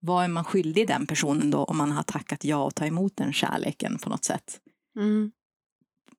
vad 0.00 0.24
är 0.24 0.28
man 0.28 0.44
skyldig 0.44 0.88
den 0.88 1.06
personen 1.06 1.50
då 1.50 1.64
om 1.64 1.76
man 1.76 1.92
har 1.92 2.02
tackat 2.02 2.44
ja 2.44 2.64
och 2.64 2.74
ta 2.74 2.86
emot 2.86 3.16
den 3.16 3.32
kärleken 3.32 3.98
på 3.98 4.08
något 4.08 4.24
sätt? 4.24 4.58
Mm. 4.96 5.32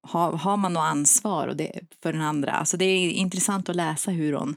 Har, 0.03 0.31
har 0.31 0.57
man 0.57 0.73
något 0.73 0.81
ansvar 0.81 1.47
och 1.47 1.57
det, 1.57 1.79
för 2.03 2.13
den 2.13 2.21
andra? 2.21 2.51
Alltså 2.51 2.77
det 2.77 2.85
är 2.85 3.09
intressant 3.09 3.69
att 3.69 3.75
läsa 3.75 4.11
hur 4.11 4.33
hon, 4.33 4.55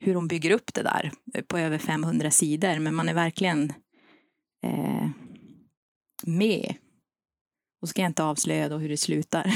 hur 0.00 0.14
hon 0.14 0.28
bygger 0.28 0.50
upp 0.50 0.74
det 0.74 0.82
där 0.82 1.12
på 1.46 1.58
över 1.58 1.78
500 1.78 2.30
sidor. 2.30 2.78
Men 2.78 2.94
man 2.94 3.08
är 3.08 3.14
verkligen 3.14 3.72
eh, 4.64 5.08
med. 6.22 6.74
Och 7.82 7.88
ska 7.88 8.02
jag 8.02 8.10
inte 8.10 8.24
avslöja 8.24 8.68
då 8.68 8.76
hur 8.78 8.88
det 8.88 8.96
slutar. 8.96 9.54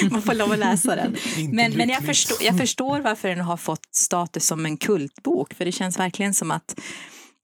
man 0.10 0.22
får 0.22 0.34
lov 0.34 0.52
att 0.52 0.58
läsa 0.58 0.96
den. 0.96 1.16
Men, 1.52 1.72
men 1.72 1.88
jag, 1.88 2.04
förstår, 2.04 2.36
jag 2.40 2.58
förstår 2.58 3.00
varför 3.00 3.28
den 3.28 3.40
har 3.40 3.56
fått 3.56 3.94
status 3.94 4.46
som 4.46 4.66
en 4.66 4.76
kultbok. 4.76 5.54
För 5.54 5.64
det 5.64 5.72
känns 5.72 5.98
verkligen 5.98 6.34
som 6.34 6.50
att 6.50 6.80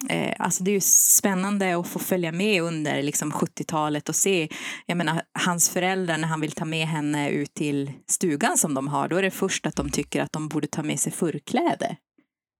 eh, 0.08 0.34
alltså 0.38 0.64
det 0.64 0.70
är 0.70 0.72
ju 0.72 0.80
spännande 0.80 1.78
att 1.78 1.88
få 1.88 1.98
följa 1.98 2.32
med 2.32 2.62
under 2.62 3.02
liksom 3.02 3.32
70-talet 3.32 4.08
och 4.08 4.14
se, 4.14 4.48
jag 4.86 4.96
menar 4.96 5.22
hans 5.38 5.70
föräldrar 5.70 6.18
när 6.18 6.28
han 6.28 6.40
vill 6.40 6.52
ta 6.52 6.64
med 6.64 6.86
henne 6.86 7.30
ut 7.30 7.54
till 7.54 7.92
stugan 8.06 8.58
som 8.58 8.74
de 8.74 8.88
har, 8.88 9.08
då 9.08 9.16
är 9.16 9.22
det 9.22 9.30
först 9.30 9.66
att 9.66 9.76
de 9.76 9.90
tycker 9.90 10.22
att 10.22 10.32
de 10.32 10.48
borde 10.48 10.66
ta 10.66 10.82
med 10.82 11.00
sig 11.00 11.12
förkläde. 11.12 11.96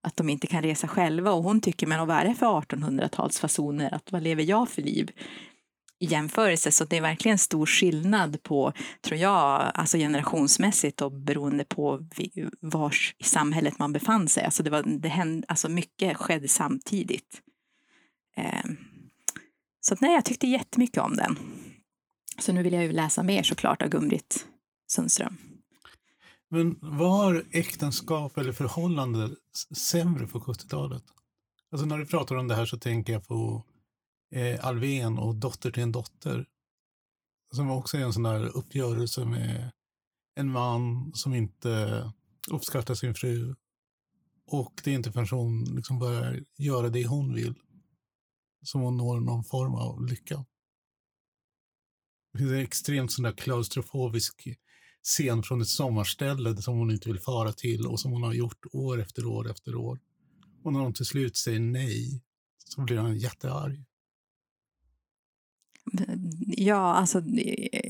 Att 0.06 0.16
de 0.16 0.28
inte 0.28 0.46
kan 0.46 0.62
resa 0.62 0.88
själva 0.88 1.32
och 1.32 1.42
hon 1.42 1.60
tycker, 1.60 1.86
men 1.86 2.06
vad 2.06 2.16
är 2.16 2.24
det 2.24 2.34
för 2.34 2.46
1800-talsfasoner? 2.46 3.94
Att 3.94 4.12
vad 4.12 4.22
lever 4.22 4.42
jag 4.42 4.68
för 4.68 4.82
liv? 4.82 5.10
I 6.02 6.06
jämförelse. 6.06 6.72
Så 6.72 6.84
det 6.84 6.96
är 6.96 7.00
verkligen 7.00 7.38
stor 7.38 7.66
skillnad 7.66 8.42
på, 8.42 8.72
tror 9.00 9.20
jag, 9.20 9.72
alltså 9.74 9.96
generationsmässigt 9.96 11.00
och 11.00 11.12
beroende 11.12 11.64
på 11.64 12.06
var 12.60 12.94
i 13.18 13.24
samhället 13.24 13.78
man 13.78 13.92
befann 13.92 14.28
sig. 14.28 14.44
Alltså 14.44 14.62
det 14.62 14.70
var, 14.70 14.82
det 14.82 15.08
hände, 15.08 15.46
alltså 15.48 15.68
mycket 15.68 16.16
skedde 16.16 16.48
samtidigt. 16.48 17.42
Eh, 18.36 18.70
så 19.80 19.94
att, 19.94 20.00
nej, 20.00 20.14
jag 20.14 20.24
tyckte 20.24 20.46
jättemycket 20.46 21.02
om 21.02 21.16
den. 21.16 21.38
Så 22.38 22.52
nu 22.52 22.62
vill 22.62 22.72
jag 22.72 22.82
ju 22.82 22.92
läsa 22.92 23.22
mer 23.22 23.42
såklart 23.42 23.82
av 23.82 23.88
Gun-Britt 23.88 24.46
Sundström. 24.86 25.36
Men 26.50 26.78
var 26.80 27.44
äktenskap 27.50 28.38
eller 28.38 28.52
förhållande 28.52 29.30
sämre 29.76 30.26
på 30.26 30.40
70-talet? 30.40 31.04
Alltså 31.72 31.86
när 31.86 31.98
du 31.98 32.06
pratar 32.06 32.36
om 32.36 32.48
det 32.48 32.54
här 32.54 32.66
så 32.66 32.78
tänker 32.78 33.12
jag 33.12 33.26
på 33.28 33.64
eh, 34.32 34.66
Alven 34.66 35.18
och 35.18 35.34
Dotter 35.34 35.70
till 35.70 35.82
en 35.82 35.92
dotter. 35.92 36.46
Som 37.54 37.70
också 37.70 37.96
är 37.96 38.02
en 38.02 38.12
sån 38.12 38.22
där 38.22 38.56
uppgörelse 38.56 39.24
med 39.24 39.72
en 40.34 40.50
man 40.50 41.12
som 41.14 41.34
inte 41.34 42.12
uppskattar 42.50 42.94
sin 42.94 43.14
fru. 43.14 43.54
Och 44.46 44.80
det 44.84 44.90
är 44.90 44.94
inte 44.94 45.12
förrän 45.12 45.28
hon 45.30 45.64
liksom 45.64 45.98
börjar 45.98 46.40
göra 46.58 46.88
det 46.88 47.06
hon 47.06 47.34
vill 47.34 47.54
som 48.62 48.80
hon 48.80 48.96
når 48.96 49.20
någon 49.20 49.44
form 49.44 49.74
av 49.74 50.06
lycka. 50.06 50.44
Det 52.32 52.38
finns 52.38 52.52
en 52.52 52.58
extremt 52.58 53.12
sån 53.12 53.22
där 53.22 53.32
klaustrofobisk 53.32 54.48
scen 55.02 55.42
från 55.42 55.60
ett 55.60 55.68
sommarställe 55.68 56.62
som 56.62 56.78
hon 56.78 56.90
inte 56.90 57.08
vill 57.08 57.20
fara 57.20 57.52
till 57.52 57.86
och 57.86 58.00
som 58.00 58.12
hon 58.12 58.22
har 58.22 58.32
gjort 58.32 58.64
år 58.72 59.00
efter 59.00 59.26
år 59.26 59.50
efter 59.50 59.74
år. 59.74 60.00
Och 60.64 60.72
när 60.72 60.80
hon 60.80 60.94
till 60.94 61.06
slut 61.06 61.36
säger 61.36 61.60
nej 61.60 62.22
så 62.64 62.82
blir 62.82 62.98
han 62.98 63.18
jättearg. 63.18 63.84
Ja, 66.56 66.94
alltså 66.94 67.22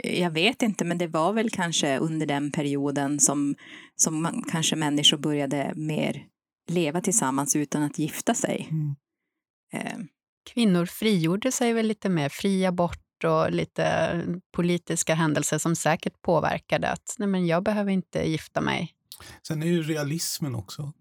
jag 0.05 0.31
vet 0.31 0.63
inte, 0.63 0.85
men 0.85 0.99
det 0.99 1.07
var 1.07 1.33
väl 1.33 1.51
kanske 1.51 1.99
under 1.99 2.27
den 2.27 2.53
perioden 2.53 3.21
som, 3.21 3.55
som 3.97 4.23
man, 4.23 4.45
kanske 4.51 4.77
människor 4.77 5.19
började 5.19 5.73
mer 5.77 6.27
leva 6.71 7.01
tillsammans 7.01 7.57
utan 7.57 7.83
att 7.83 7.99
gifta 7.99 8.35
sig. 8.35 8.69
Mm. 8.71 8.95
Eh, 9.73 9.99
Kvinnor 10.51 10.87
frigjorde 10.87 11.53
sig 11.53 11.73
väl 11.73 11.87
lite 11.87 12.09
mer, 12.09 12.29
fri 12.29 12.67
abort 12.67 13.25
och 13.25 13.51
lite 13.51 14.13
politiska 14.53 15.15
händelser 15.15 15.59
som 15.59 15.77
säkert 15.77 16.23
påverkade 16.23 16.89
att 16.89 17.15
nej 17.19 17.29
men 17.29 17.47
jag 17.47 17.63
behöver 17.63 17.93
inte 17.93 18.29
gifta 18.29 18.61
mig. 18.61 18.95
Sen 19.47 19.63
är 19.63 19.67
ju 19.67 19.83
realismen 19.83 20.55
också. 20.55 20.93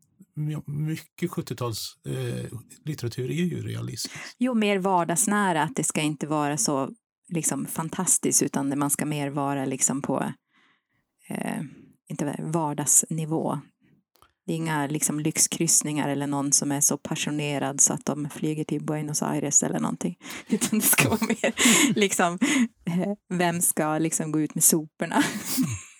Mycket 0.65 1.31
70-tals 1.31 1.97
eh, 2.05 2.57
litteratur 2.85 3.31
är 3.31 3.43
ju 3.43 3.61
realism. 3.61 4.11
Jo, 4.37 4.53
mer 4.53 4.77
vardagsnära, 4.77 5.63
att 5.63 5.75
det 5.75 5.83
ska 5.83 6.01
inte 6.01 6.27
vara 6.27 6.57
så 6.57 6.89
liksom 7.29 7.65
fantastiskt 7.65 8.43
utan 8.43 8.79
man 8.79 8.89
ska 8.89 9.05
mer 9.05 9.29
vara 9.29 9.65
liksom 9.65 10.01
på 10.01 10.33
eh, 11.27 11.61
inte 12.09 12.35
vardagsnivå. 12.39 13.59
Det 14.45 14.53
är 14.53 14.57
inga 14.57 14.87
liksom 14.87 15.19
lyxkryssningar 15.19 16.09
eller 16.09 16.27
någon 16.27 16.51
som 16.51 16.71
är 16.71 16.81
så 16.81 16.97
passionerad 16.97 17.81
så 17.81 17.93
att 17.93 18.05
de 18.05 18.29
flyger 18.29 18.63
till 18.63 18.83
Buenos 18.83 19.23
Aires 19.23 19.63
eller 19.63 19.79
någonting. 19.79 20.17
Utan 20.47 20.79
det 20.79 20.85
ska 20.85 21.09
vara 21.09 21.25
mer 21.27 21.53
liksom, 21.95 22.39
eh, 22.85 23.13
vem 23.29 23.61
ska 23.61 23.97
liksom 23.97 24.31
gå 24.31 24.41
ut 24.41 24.55
med 24.55 24.63
soporna? 24.63 25.23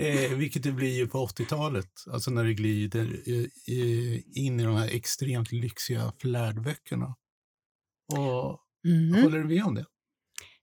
Eh, 0.00 0.30
vilket 0.36 0.62
det 0.62 0.72
blir 0.72 0.96
ju 0.96 1.06
på 1.06 1.26
80-talet, 1.26 1.90
alltså 2.12 2.30
när 2.30 2.44
det 2.44 2.54
glider 2.54 3.04
eh, 3.26 4.44
in 4.44 4.60
i 4.60 4.64
de 4.64 4.76
här 4.76 4.88
extremt 4.88 5.52
lyxiga 5.52 6.12
flärdböckerna. 6.20 7.14
Och 8.12 8.60
Mm. 8.84 9.22
håller 9.22 9.38
du 9.38 9.44
med 9.44 9.64
om 9.64 9.74
det? 9.74 9.86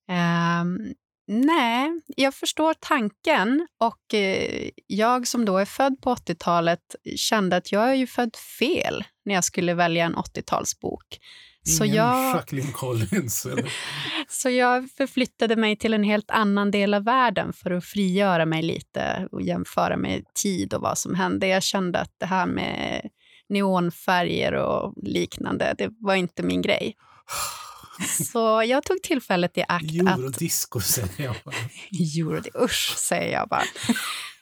Ehm, 0.09 0.93
nej, 1.27 2.01
jag 2.05 2.35
förstår 2.35 2.73
tanken 2.79 3.67
och 3.79 4.13
eh, 4.13 4.69
jag 4.87 5.27
som 5.27 5.45
då 5.45 5.57
är 5.57 5.65
född 5.65 6.01
på 6.01 6.15
80-talet 6.15 6.95
kände 7.15 7.55
att 7.55 7.71
jag 7.71 7.89
är 7.89 7.93
ju 7.93 8.07
född 8.07 8.35
fel 8.59 9.03
när 9.25 9.33
jag 9.33 9.43
skulle 9.43 9.73
välja 9.73 10.05
en 10.05 10.15
80-talsbok. 10.15 11.19
Så 11.67 11.83
Ingen 11.83 11.97
jag, 11.97 12.35
Jacqueline 12.35 12.71
Collins. 12.71 13.45
Eller? 13.45 13.73
så 14.27 14.49
jag 14.49 14.91
förflyttade 14.91 15.55
mig 15.55 15.75
till 15.75 15.93
en 15.93 16.03
helt 16.03 16.31
annan 16.31 16.71
del 16.71 16.93
av 16.93 17.03
världen 17.03 17.53
för 17.53 17.71
att 17.71 17.85
frigöra 17.85 18.45
mig 18.45 18.63
lite 18.63 19.27
och 19.31 19.41
jämföra 19.41 19.97
med 19.97 20.23
tid 20.33 20.73
och 20.73 20.81
vad 20.81 20.97
som 20.97 21.15
hände. 21.15 21.47
Jag 21.47 21.63
kände 21.63 21.99
att 21.99 22.13
det 22.17 22.25
här 22.25 22.45
med 22.45 23.09
neonfärger 23.49 24.53
och 24.53 24.93
liknande, 25.03 25.75
det 25.77 25.89
var 25.99 26.15
inte 26.15 26.43
min 26.43 26.61
grej. 26.61 26.95
Så 28.31 28.63
jag 28.65 28.83
tog 28.83 29.03
tillfället 29.03 29.57
i 29.57 29.61
akt 29.67 30.01
att... 30.07 30.19
Eurodisco 30.19 30.79
säger 30.79 31.23
jag 31.23 31.35
bara. 31.45 31.55
Euro, 32.17 32.63
usch, 32.63 32.95
säger 32.97 33.33
jag 33.33 33.49
bara. 33.49 33.63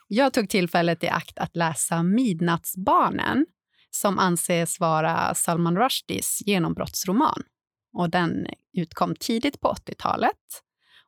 Jag 0.07 0.33
tog 0.33 0.49
tillfället 0.49 1.03
i 1.03 1.07
akt 1.07 1.39
att 1.39 1.55
läsa 1.55 2.03
Midnattsbarnen 2.03 3.45
som 3.95 4.19
anses 4.19 4.79
vara 4.79 5.35
Salman 5.35 5.77
Rushdies 5.77 6.41
genombrottsroman. 6.45 7.43
Och 7.93 8.09
den 8.09 8.47
utkom 8.73 9.15
tidigt 9.15 9.61
på 9.61 9.73
80-talet 9.73 10.63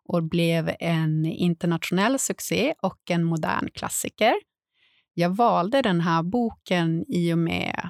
och 0.08 0.24
blev 0.24 0.75
en 0.79 1.25
internationell 1.25 2.20
succé 2.20 2.74
och 2.82 3.12
en 3.12 3.24
modern 3.24 3.70
klassiker. 3.74 4.34
Jag 5.13 5.36
valde 5.36 5.82
den 5.82 6.01
här 6.01 6.24
boken 6.24 7.06
i 7.08 7.34
och 7.34 7.38
med 7.38 7.89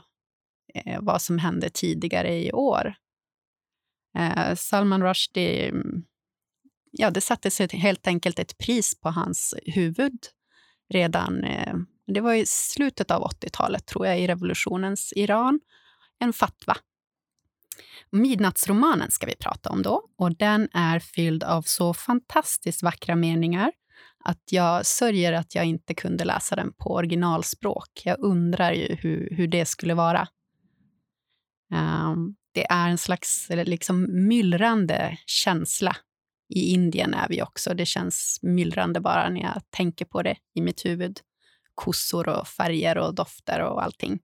eh, 0.74 1.00
vad 1.02 1.22
som 1.22 1.38
hände 1.38 1.70
tidigare 1.70 2.44
i 2.44 2.52
år. 2.52 2.96
Eh, 4.18 4.56
Salman 4.56 5.04
Rushdie 5.04 5.70
mm, 5.70 6.04
ja, 6.92 7.12
det 7.12 7.22
sattes 7.22 7.60
helt 7.60 8.08
enkelt 8.08 8.40
ett 8.40 8.58
pris 8.58 9.00
på 9.00 9.10
hans 9.10 9.56
huvud 9.66 10.20
redan 10.90 11.44
eh, 11.44 11.76
det 12.08 12.22
var 12.22 12.34
i 12.34 12.46
slutet 12.46 13.12
av 13.12 13.24
80-talet, 13.24 13.86
tror 13.86 14.08
jag, 14.08 14.20
i 14.20 14.28
revolutionens 14.28 15.14
Iran. 15.16 15.60
En 16.20 16.34
fatwa. 16.34 16.78
Midnattsromanen 18.12 19.12
ska 19.12 19.26
vi 19.26 19.36
prata 19.36 19.70
om 19.70 19.82
då. 19.82 20.04
Och 20.18 20.38
Den 20.38 20.70
är 20.74 21.00
fylld 21.00 21.44
av 21.44 21.62
så 21.62 21.94
fantastiskt 21.94 22.84
vackra 22.84 23.16
meningar 23.16 23.72
att 24.24 24.52
jag 24.52 24.86
sörjer 24.86 25.34
att 25.34 25.56
jag 25.56 25.66
inte 25.66 25.94
kunde 25.94 26.26
läsa 26.26 26.56
den 26.56 26.74
på 26.74 26.94
originalspråk. 26.94 28.02
Jag 28.06 28.20
undrar 28.20 28.72
ju 28.72 28.96
hur, 28.96 29.30
hur 29.32 29.48
det 29.48 29.66
skulle 29.66 29.94
vara. 29.94 30.28
Um, 31.74 32.36
det 32.52 32.66
är 32.66 32.90
en 32.90 32.98
slags 32.98 33.48
liksom, 33.50 34.28
myllrande 34.28 35.18
känsla. 35.26 35.96
I 36.50 36.74
Indien 36.74 37.14
är 37.14 37.28
vi 37.30 37.42
också. 37.42 37.74
Det 37.74 37.86
känns 37.86 38.40
myllrande 38.42 39.00
bara 39.00 39.30
när 39.30 39.42
jag 39.42 39.62
tänker 39.70 40.06
på 40.06 40.22
det 40.22 40.38
i 40.56 40.62
mitt 40.62 40.86
huvud. 40.86 41.20
Kossor 41.78 42.30
och 42.30 42.48
färger 42.48 42.98
och 42.98 43.16
dofter 43.16 43.60
och 43.60 43.84
allting. 43.84 44.20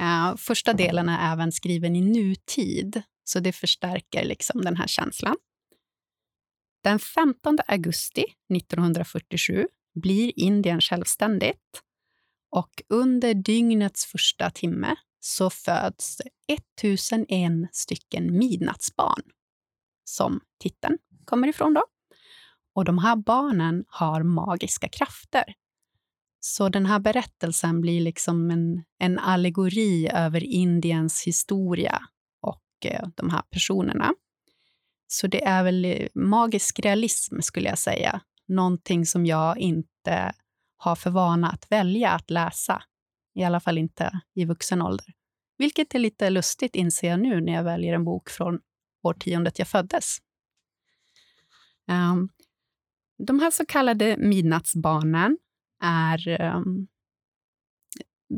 Uh, 0.00 0.36
första 0.36 0.72
delen 0.72 1.08
är 1.08 1.32
även 1.32 1.52
skriven 1.52 1.96
i 1.96 2.00
nutid, 2.00 3.02
så 3.24 3.40
det 3.40 3.52
förstärker 3.52 4.24
liksom 4.24 4.60
den 4.62 4.76
här 4.76 4.86
känslan. 4.86 5.36
Den 6.82 6.98
15 6.98 7.58
augusti 7.66 8.24
1947 8.56 9.66
blir 9.94 10.32
Indien 10.36 10.80
självständigt 10.80 11.82
och 12.50 12.82
under 12.88 13.34
dygnets 13.34 14.06
första 14.06 14.50
timme 14.50 14.96
så 15.20 15.50
föds 15.50 16.20
1001 16.48 17.52
stycken 17.72 18.38
midnattsbarn, 18.38 19.22
som 20.04 20.40
titeln 20.58 20.98
kommer 21.24 21.48
ifrån. 21.48 21.74
Då. 21.74 21.84
Och 22.74 22.84
de 22.84 22.98
här 22.98 23.16
barnen 23.16 23.84
har 23.88 24.22
magiska 24.22 24.88
krafter. 24.88 25.54
Så 26.40 26.68
den 26.68 26.86
här 26.86 26.98
berättelsen 26.98 27.80
blir 27.80 28.00
liksom 28.00 28.50
en, 28.50 28.84
en 28.98 29.18
allegori 29.18 30.08
över 30.12 30.44
Indiens 30.44 31.26
historia 31.26 32.02
och 32.42 32.86
eh, 32.86 33.08
de 33.14 33.30
här 33.30 33.42
personerna. 33.50 34.14
Så 35.06 35.26
det 35.26 35.44
är 35.44 35.64
väl 35.64 35.84
eh, 35.84 36.06
magisk 36.14 36.80
realism, 36.80 37.40
skulle 37.40 37.68
jag 37.68 37.78
säga. 37.78 38.20
Någonting 38.48 39.06
som 39.06 39.26
jag 39.26 39.58
inte 39.58 40.32
har 40.76 40.96
för 40.96 41.10
vana 41.10 41.50
att 41.50 41.72
välja 41.72 42.10
att 42.10 42.30
läsa. 42.30 42.82
I 43.34 43.44
alla 43.44 43.60
fall 43.60 43.78
inte 43.78 44.20
i 44.34 44.44
vuxen 44.44 44.82
ålder. 44.82 45.06
Vilket 45.58 45.94
är 45.94 45.98
lite 45.98 46.30
lustigt, 46.30 46.74
inser 46.74 47.08
jag 47.08 47.20
nu, 47.20 47.40
när 47.40 47.52
jag 47.52 47.64
väljer 47.64 47.94
en 47.94 48.04
bok 48.04 48.30
från 48.30 48.60
årtiondet 49.02 49.58
jag 49.58 49.68
föddes. 49.68 50.18
Um, 51.88 52.28
de 53.26 53.40
här 53.40 53.50
så 53.50 53.66
kallade 53.66 54.16
midnattsbarnen 54.16 55.38
är 55.80 56.40
um, 56.56 56.86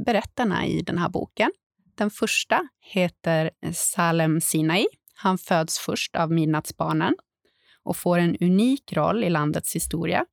berättarna 0.06 0.66
i 0.66 0.82
den 0.82 0.98
här 0.98 1.08
boken. 1.08 1.52
Den 1.94 2.10
första 2.10 2.68
heter 2.80 3.50
Salem 3.72 4.40
Sinai. 4.40 4.86
Han 5.14 5.38
föds 5.38 5.78
först 5.78 6.16
av 6.16 6.32
midnattsbarnen 6.32 7.14
och 7.82 7.96
får 7.96 8.18
en 8.18 8.36
unik 8.40 8.92
roll 8.92 9.24
i 9.24 9.30
landets 9.30 9.76
historia. 9.76 10.26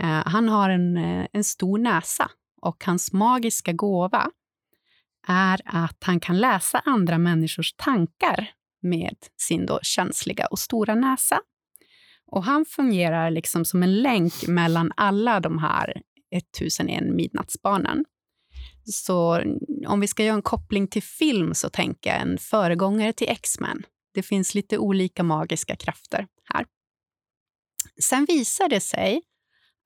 Uh, 0.00 0.06
han 0.06 0.48
har 0.48 0.70
en, 0.70 0.96
eh, 0.96 1.26
en 1.32 1.44
stor 1.44 1.78
näsa 1.78 2.30
och 2.62 2.84
hans 2.84 3.12
magiska 3.12 3.72
gåva 3.72 4.30
är 5.26 5.60
att 5.64 6.04
han 6.04 6.20
kan 6.20 6.40
läsa 6.40 6.82
andra 6.84 7.18
människors 7.18 7.74
tankar 7.74 8.50
med 8.82 9.16
sin 9.36 9.66
då 9.66 9.78
känsliga 9.82 10.46
och 10.46 10.58
stora 10.58 10.94
näsa. 10.94 11.40
Och 12.26 12.44
han 12.44 12.64
fungerar 12.64 13.30
liksom 13.30 13.64
som 13.64 13.82
en 13.82 14.02
länk 14.02 14.46
mellan 14.48 14.92
alla 14.96 15.40
de 15.40 15.58
här 15.58 16.02
1001 16.36 17.02
midnattsbarnen. 17.14 18.04
Så 18.84 19.42
om 19.86 20.00
vi 20.00 20.06
ska 20.06 20.24
göra 20.24 20.34
en 20.34 20.42
koppling 20.42 20.88
till 20.88 21.02
film 21.02 21.54
så 21.54 21.70
tänker 21.70 22.10
jag 22.10 22.20
en 22.20 22.38
föregångare 22.38 23.12
till 23.12 23.28
X-Men. 23.28 23.82
Det 24.14 24.22
finns 24.22 24.54
lite 24.54 24.78
olika 24.78 25.22
magiska 25.22 25.76
krafter 25.76 26.26
här. 26.54 26.66
Sen 28.02 28.24
visar 28.24 28.68
det 28.68 28.80
sig 28.80 29.22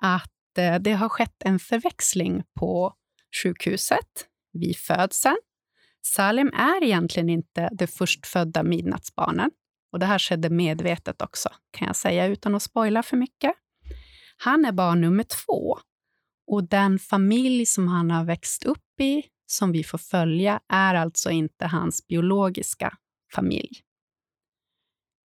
att 0.02 0.58
eh, 0.58 0.78
det 0.78 0.92
har 0.92 1.08
skett 1.08 1.42
en 1.44 1.58
förväxling 1.58 2.42
på 2.58 2.94
sjukhuset 3.42 4.26
vid 4.52 4.76
födseln. 4.76 5.36
Salim 6.02 6.48
är 6.48 6.84
egentligen 6.84 7.28
inte 7.28 7.68
det 7.72 7.86
förstfödda 7.86 8.62
midnattsbarnet. 8.62 9.52
Och 9.92 9.98
det 9.98 10.06
här 10.06 10.18
skedde 10.18 10.50
medvetet 10.50 11.22
också, 11.22 11.48
kan 11.70 11.86
jag 11.86 11.96
säga 11.96 12.26
utan 12.26 12.54
att 12.54 12.62
spoila 12.62 13.02
för 13.02 13.16
mycket. 13.16 13.52
Han 14.36 14.64
är 14.64 14.72
barn 14.72 15.00
nummer 15.00 15.24
två 15.24 15.78
och 16.48 16.68
den 16.68 16.98
familj 16.98 17.66
som 17.66 17.88
han 17.88 18.10
har 18.10 18.24
växt 18.24 18.64
upp 18.64 19.00
i, 19.00 19.22
som 19.46 19.72
vi 19.72 19.84
får 19.84 19.98
följa, 19.98 20.60
är 20.68 20.94
alltså 20.94 21.30
inte 21.30 21.66
hans 21.66 22.06
biologiska 22.06 22.96
familj. 23.34 23.80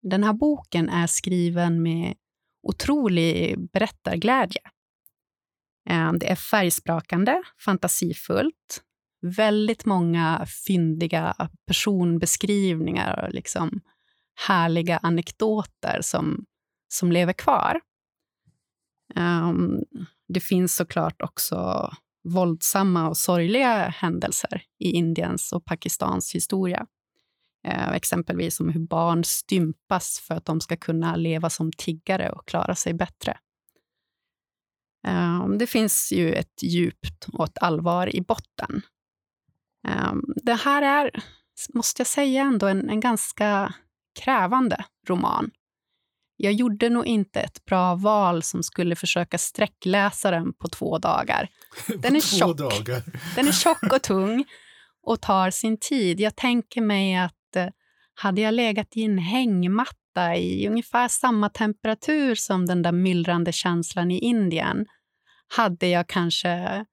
Den 0.02 0.24
här 0.24 0.32
boken 0.32 0.88
är 0.88 1.06
skriven 1.06 1.82
med 1.82 2.14
otrolig 2.62 3.58
berättarglädje. 3.70 4.60
Eh, 5.90 6.12
det 6.12 6.30
är 6.30 6.36
färgsprakande, 6.36 7.42
fantasifullt, 7.64 8.82
väldigt 9.20 9.84
många 9.84 10.46
fyndiga 10.66 11.48
personbeskrivningar 11.66 13.24
och 13.24 13.34
liksom 13.34 13.80
härliga 14.46 14.98
anekdoter 14.98 16.00
som, 16.02 16.44
som 16.88 17.12
lever 17.12 17.32
kvar. 17.32 17.80
Um, 19.14 19.84
det 20.28 20.40
finns 20.40 20.74
såklart 20.74 21.22
också 21.22 21.90
våldsamma 22.24 23.08
och 23.08 23.16
sorgliga 23.16 23.88
händelser 23.88 24.62
i 24.78 24.90
Indiens 24.90 25.52
och 25.52 25.64
Pakistans 25.64 26.34
historia. 26.34 26.86
Eh, 27.66 27.92
exempelvis 27.92 28.60
om 28.60 28.68
hur 28.68 28.86
barn 28.86 29.24
stympas 29.24 30.20
för 30.20 30.34
att 30.34 30.44
de 30.44 30.60
ska 30.60 30.76
kunna 30.76 31.16
leva 31.16 31.50
som 31.50 31.72
tiggare 31.72 32.30
och 32.30 32.48
klara 32.48 32.74
sig 32.74 32.94
bättre. 32.94 33.38
Eh, 35.06 35.48
det 35.48 35.66
finns 35.66 36.12
ju 36.12 36.32
ett 36.32 36.62
djupt 36.62 37.28
och 37.32 37.44
ett 37.44 37.58
allvar 37.58 38.16
i 38.16 38.20
botten. 38.20 38.82
Eh, 39.88 40.12
det 40.42 40.54
här 40.54 40.82
är, 40.82 41.10
måste 41.74 42.00
jag 42.00 42.06
säga, 42.06 42.42
ändå 42.42 42.66
en, 42.66 42.90
en 42.90 43.00
ganska 43.00 43.74
krävande 44.20 44.84
roman 45.08 45.50
jag 46.40 46.52
gjorde 46.52 46.88
nog 46.88 47.06
inte 47.06 47.40
ett 47.40 47.64
bra 47.64 47.94
val 47.94 48.42
som 48.42 48.62
skulle 48.62 48.96
försöka 48.96 49.38
sträckläsa 49.38 50.30
den 50.30 50.52
på 50.52 50.68
två 50.68 50.98
dagar. 50.98 51.48
Den 51.98 52.16
är 52.16 52.20
tjock. 52.20 52.58
Dagar. 52.58 53.02
Den 53.36 53.48
är 53.48 53.52
tjock 53.52 53.92
och 53.92 54.02
tung 54.02 54.44
och 55.02 55.20
tar 55.20 55.50
sin 55.50 55.78
tid. 55.80 56.20
Jag 56.20 56.36
tänker 56.36 56.80
mig 56.80 57.16
att 57.16 57.56
eh, 57.56 57.68
hade 58.14 58.40
jag 58.40 58.54
legat 58.54 58.96
i 58.96 59.02
en 59.02 59.18
hängmatta 59.18 60.36
i 60.36 60.68
ungefär 60.68 61.08
samma 61.08 61.48
temperatur 61.48 62.34
som 62.34 62.66
den 62.66 62.82
där 62.82 62.92
myllrande 62.92 63.52
känslan 63.52 64.10
i 64.10 64.18
Indien 64.18 64.86
hade 65.48 65.88
jag 65.88 66.08
kanske 66.08 66.84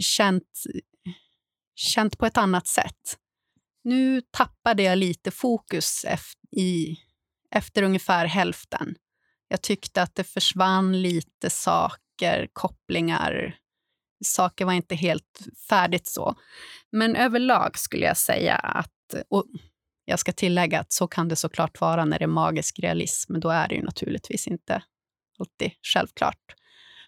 känt, 0.00 0.62
känt 1.74 2.18
på 2.18 2.26
ett 2.26 2.36
annat 2.36 2.66
sätt. 2.66 3.18
Nu 3.84 4.20
tappade 4.20 4.82
jag 4.82 4.98
lite 4.98 5.30
fokus 5.30 6.04
i 6.56 6.96
efter 7.54 7.82
ungefär 7.82 8.26
hälften. 8.26 8.94
Jag 9.48 9.62
tyckte 9.62 10.02
att 10.02 10.14
det 10.14 10.24
försvann 10.24 11.02
lite 11.02 11.50
saker, 11.50 12.48
kopplingar. 12.52 13.56
Saker 14.24 14.64
var 14.64 14.72
inte 14.72 14.94
helt 14.94 15.40
färdigt 15.68 16.06
så. 16.06 16.34
Men 16.92 17.16
överlag 17.16 17.78
skulle 17.78 18.04
jag 18.06 18.16
säga 18.16 18.54
att, 18.54 19.14
och 19.28 19.44
jag 20.04 20.18
ska 20.18 20.32
tillägga 20.32 20.80
att 20.80 20.92
så 20.92 21.06
kan 21.06 21.28
det 21.28 21.36
såklart 21.36 21.80
vara 21.80 22.04
när 22.04 22.18
det 22.18 22.24
är 22.24 22.28
magisk 22.28 22.78
realism. 22.78 23.40
Då 23.40 23.48
är 23.50 23.68
det 23.68 23.74
ju 23.74 23.82
naturligtvis 23.82 24.46
inte 24.46 24.82
alltid 25.38 25.70
självklart. 25.94 26.54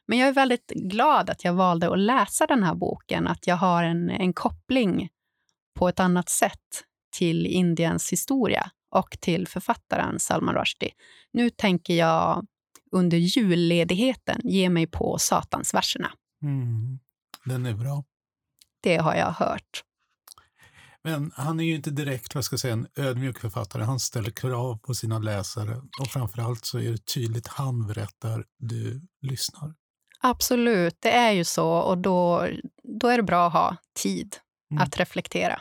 Men 0.06 0.18
jag 0.18 0.28
är 0.28 0.32
väldigt 0.32 0.70
glad 0.70 1.30
att 1.30 1.44
jag 1.44 1.52
valde 1.52 1.92
att 1.92 1.98
läsa 1.98 2.46
den 2.46 2.62
här 2.62 2.74
boken, 2.74 3.26
att 3.26 3.46
jag 3.46 3.56
har 3.56 3.84
en, 3.84 4.10
en 4.10 4.32
koppling 4.32 5.08
på 5.78 5.88
ett 5.88 6.00
annat 6.00 6.28
sätt 6.28 6.84
till 7.18 7.46
Indiens 7.46 8.12
historia 8.12 8.70
och 8.90 9.16
till 9.20 9.48
författaren 9.48 10.20
Salman 10.20 10.54
Rushdie. 10.54 10.90
Nu 11.32 11.50
tänker 11.50 11.94
jag 11.94 12.46
under 12.92 13.18
julledigheten 13.18 14.40
ge 14.44 14.70
mig 14.70 14.86
på 14.86 15.18
Satansverserna. 15.18 16.12
Mm. 16.42 16.98
Den 17.44 17.66
är 17.66 17.74
bra. 17.74 18.04
Det 18.80 18.96
har 18.96 19.14
jag 19.14 19.30
hört. 19.30 19.82
Men 21.06 21.32
han 21.34 21.60
är 21.60 21.64
ju 21.64 21.74
inte 21.74 21.90
direkt 21.90 22.34
vad 22.34 22.44
ska 22.44 22.52
jag 22.52 22.60
säga, 22.60 22.72
en 22.72 22.86
ödmjuk 22.96 23.38
författare. 23.38 23.82
Han 23.82 24.00
ställer 24.00 24.30
krav 24.30 24.78
på 24.78 24.94
sina 24.94 25.18
läsare 25.18 25.76
och 26.00 26.08
framförallt 26.08 26.64
så 26.64 26.78
är 26.78 26.90
det 26.90 27.06
tydligt 27.06 27.46
han 27.46 27.86
berättar, 27.86 28.44
du 28.58 29.00
lyssnar. 29.22 29.74
Absolut, 30.20 30.96
det 31.00 31.10
är 31.10 31.32
ju 31.32 31.44
så 31.44 31.70
och 31.70 31.98
då, 31.98 32.48
då 33.00 33.08
är 33.08 33.16
det 33.16 33.22
bra 33.22 33.46
att 33.46 33.52
ha 33.52 33.76
tid 34.02 34.36
mm. 34.70 34.82
att 34.82 34.96
reflektera. 34.96 35.60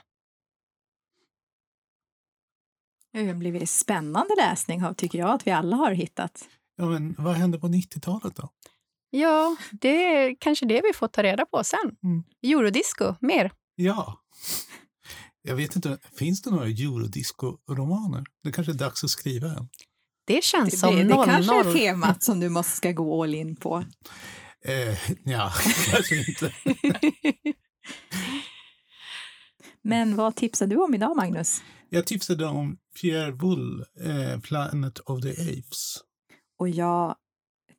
Det 3.16 3.28
har 3.28 3.34
blivit 3.34 3.70
spännande 3.70 4.36
läsning 4.38 4.82
har- 4.82 4.94
tycker 4.94 5.20
jag 5.20 5.30
att 5.30 5.48
vi 5.48 5.52
alla 5.52 5.76
har 5.76 5.92
hittat. 5.92 6.48
Ja, 6.78 6.86
men 6.86 7.16
vad 7.18 7.36
hände 7.36 7.60
på 7.60 7.68
90-talet 7.68 8.36
då? 8.36 8.50
Ja, 9.10 9.56
det 9.72 10.04
är 10.06 10.36
kanske 10.40 10.66
det 10.66 10.82
vi 10.84 10.94
får 10.94 11.08
ta 11.08 11.24
reda 11.24 11.46
på 11.46 11.64
sen. 11.64 11.96
Mm. 12.04 12.24
Eurodisco, 12.44 13.16
mer. 13.22 13.52
Ja. 13.76 14.22
Jag 15.42 15.56
vet 15.56 15.76
inte, 15.76 15.98
finns 16.18 16.42
det 16.42 16.50
några 16.52 16.66
eurodisco-romaner? 16.68 18.24
Det 18.44 18.52
kanske 18.52 18.72
är 18.74 18.78
dags 18.78 19.04
att 19.04 19.10
skriva 19.10 19.48
en. 19.48 19.68
Det 20.28 20.44
känns 20.44 20.72
Det, 20.72 20.78
som 20.78 20.96
det, 20.96 21.04
det 21.04 21.14
kanske 21.26 21.60
är 21.60 21.64
00. 21.64 21.74
temat 21.74 22.24
som 22.24 22.40
du 22.40 22.50
måste 22.50 22.72
ska 22.78 22.92
gå 22.92 23.24
all 23.24 23.36
in 23.36 23.56
på. 23.56 23.84
Eh, 24.66 24.98
ja, 25.24 25.52
kanske 25.92 26.16
inte. 26.30 26.54
Men 29.88 30.16
vad 30.16 30.36
tipsar 30.36 30.68
du 30.68 30.76
om 30.76 30.94
idag, 30.94 31.16
Magnus? 31.16 31.62
Jag 31.90 32.08
tipsade 32.08 32.46
om 32.46 32.78
Pierre 33.02 33.32
Wull, 33.32 33.86
eh, 34.00 34.40
Planet 34.40 35.00
of 35.00 35.22
the 35.22 35.32
Apes. 35.32 35.98
Och 36.60 36.70
jag 36.70 37.16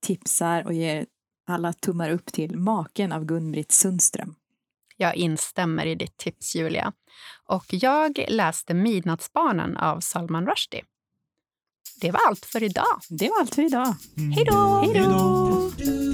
tipsar 0.01 0.67
och 0.67 0.73
ger 0.73 1.07
alla 1.47 1.73
tummar 1.73 2.11
upp 2.11 2.27
till 2.27 2.59
Maken 2.59 3.13
av 3.13 3.25
Gun-Britt 3.25 3.73
Sundström. 3.73 4.35
Jag 4.97 5.17
instämmer 5.17 5.87
i 5.87 5.95
ditt 5.95 6.17
tips, 6.17 6.57
Julia. 6.57 6.93
Och 7.47 7.67
jag 7.69 8.25
läste 8.29 8.75
Midnattsbarnen 8.75 9.77
av 9.77 10.01
Salman 10.01 10.47
Rushdie. 10.47 10.83
Det 12.01 12.11
var 12.11 12.21
allt 12.29 12.45
för 12.45 12.63
idag. 12.63 13.01
Det 13.09 13.29
var 13.29 13.41
allt 13.41 13.55
för 13.55 13.63
idag. 13.63 13.95
Mm. 14.17 14.33
Hej 14.33 14.45
då! 14.45 14.83
Hej 14.85 15.05
då! 15.05 16.06